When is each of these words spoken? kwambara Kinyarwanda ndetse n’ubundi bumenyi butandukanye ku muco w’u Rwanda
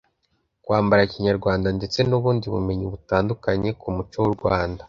kwambara 0.63 1.09
Kinyarwanda 1.11 1.67
ndetse 1.77 1.99
n’ubundi 2.09 2.45
bumenyi 2.53 2.85
butandukanye 2.93 3.69
ku 3.81 3.87
muco 3.95 4.17
w’u 4.25 4.33
Rwanda 4.37 4.79